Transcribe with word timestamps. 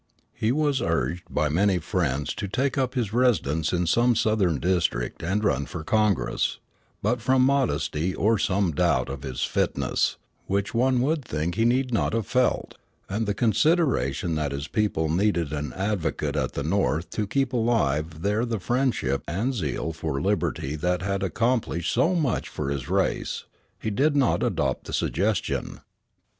He 0.33 0.51
was 0.51 0.81
urged 0.81 1.25
by 1.31 1.47
many 1.49 1.77
friends 1.77 2.33
to 2.33 2.47
take 2.47 2.75
up 2.75 2.95
his 2.95 3.13
residence 3.13 3.71
in 3.71 3.85
some 3.85 4.15
Southern 4.15 4.59
district 4.59 5.21
and 5.21 5.43
run 5.43 5.67
for 5.67 5.83
Congress; 5.83 6.57
but 7.03 7.21
from 7.21 7.43
modesty 7.43 8.15
or 8.15 8.39
some 8.39 8.71
doubt 8.71 9.09
of 9.09 9.21
his 9.21 9.41
fitness 9.43 10.17
which 10.47 10.73
one 10.73 11.01
would 11.01 11.23
think 11.23 11.53
he 11.53 11.65
need 11.65 11.93
not 11.93 12.13
have 12.13 12.25
felt 12.25 12.79
and 13.09 13.27
the 13.27 13.35
consideration 13.35 14.33
that 14.33 14.53
his 14.53 14.67
people 14.67 15.07
needed 15.07 15.53
an 15.53 15.71
advocate 15.73 16.35
at 16.35 16.53
the 16.53 16.63
North 16.63 17.11
to 17.11 17.27
keep 17.27 17.53
alive 17.53 18.23
there 18.23 18.43
the 18.43 18.57
friendship 18.59 19.21
and 19.27 19.53
zeal 19.53 19.93
for 19.93 20.19
liberty 20.19 20.75
that 20.75 21.03
had 21.03 21.21
accomplished 21.21 21.93
so 21.93 22.15
much 22.15 22.49
for 22.49 22.71
his 22.71 22.89
race, 22.89 23.45
he 23.77 23.91
did 23.91 24.15
not 24.15 24.41
adopt 24.41 24.85
the 24.85 24.93
suggestion. 24.93 25.79